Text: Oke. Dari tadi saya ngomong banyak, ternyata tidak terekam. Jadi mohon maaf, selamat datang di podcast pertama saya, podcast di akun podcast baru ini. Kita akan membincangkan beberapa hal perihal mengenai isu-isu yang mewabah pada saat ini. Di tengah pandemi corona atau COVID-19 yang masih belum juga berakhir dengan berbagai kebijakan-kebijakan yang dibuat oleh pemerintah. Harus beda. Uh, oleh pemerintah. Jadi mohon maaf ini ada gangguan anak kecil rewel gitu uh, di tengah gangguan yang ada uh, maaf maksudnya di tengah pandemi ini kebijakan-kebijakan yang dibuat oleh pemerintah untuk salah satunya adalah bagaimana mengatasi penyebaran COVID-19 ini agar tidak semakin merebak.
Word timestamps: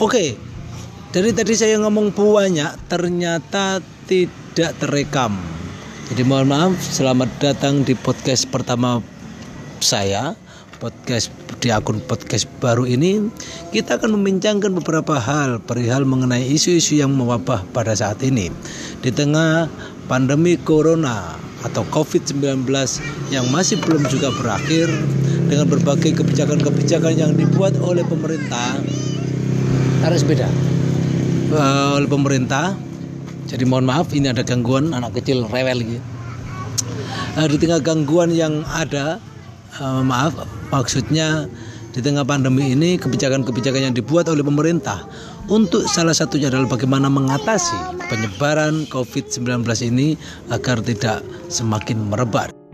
Oke. 0.00 0.36
Dari 1.12 1.32
tadi 1.32 1.56
saya 1.56 1.80
ngomong 1.80 2.12
banyak, 2.12 2.92
ternyata 2.92 3.80
tidak 4.04 4.76
terekam. 4.76 5.32
Jadi 6.12 6.22
mohon 6.28 6.52
maaf, 6.52 6.76
selamat 6.76 7.40
datang 7.40 7.80
di 7.82 7.96
podcast 7.96 8.44
pertama 8.52 9.00
saya, 9.80 10.36
podcast 10.76 11.32
di 11.58 11.72
akun 11.72 12.04
podcast 12.04 12.44
baru 12.60 12.84
ini. 12.84 13.32
Kita 13.72 13.96
akan 13.96 14.20
membincangkan 14.20 14.76
beberapa 14.76 15.16
hal 15.16 15.64
perihal 15.64 16.04
mengenai 16.04 16.44
isu-isu 16.44 17.00
yang 17.00 17.16
mewabah 17.16 17.64
pada 17.72 17.96
saat 17.96 18.20
ini. 18.20 18.52
Di 19.00 19.08
tengah 19.08 19.72
pandemi 20.06 20.60
corona 20.60 21.34
atau 21.64 21.82
COVID-19 21.90 22.68
yang 23.32 23.48
masih 23.50 23.80
belum 23.80 24.06
juga 24.12 24.30
berakhir 24.36 24.86
dengan 25.46 25.66
berbagai 25.70 26.18
kebijakan-kebijakan 26.18 27.14
yang 27.14 27.32
dibuat 27.34 27.78
oleh 27.78 28.02
pemerintah. 28.06 28.78
Harus 30.02 30.22
beda. 30.26 30.50
Uh, 31.50 32.02
oleh 32.02 32.10
pemerintah. 32.10 32.74
Jadi 33.46 33.62
mohon 33.62 33.86
maaf 33.86 34.10
ini 34.10 34.26
ada 34.26 34.42
gangguan 34.42 34.90
anak 34.90 35.22
kecil 35.22 35.46
rewel 35.46 35.78
gitu 35.82 36.02
uh, 37.36 37.46
di 37.46 37.56
tengah 37.60 37.80
gangguan 37.84 38.32
yang 38.32 38.64
ada 38.72 39.20
uh, 39.78 40.00
maaf 40.02 40.34
maksudnya 40.72 41.46
di 41.92 42.04
tengah 42.04 42.28
pandemi 42.28 42.76
ini 42.76 43.00
kebijakan-kebijakan 43.00 43.92
yang 43.92 43.94
dibuat 43.96 44.28
oleh 44.28 44.44
pemerintah 44.44 45.08
untuk 45.48 45.88
salah 45.88 46.12
satunya 46.12 46.52
adalah 46.52 46.68
bagaimana 46.68 47.08
mengatasi 47.08 47.96
penyebaran 48.12 48.84
COVID-19 48.92 49.64
ini 49.88 50.18
agar 50.52 50.82
tidak 50.84 51.24
semakin 51.48 52.12
merebak. 52.12 52.65